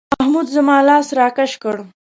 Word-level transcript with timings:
محمود 0.19 0.47
زما 0.55 0.77
لاس 0.87 1.07
راکش 1.19 1.51
کړ. 1.63 1.75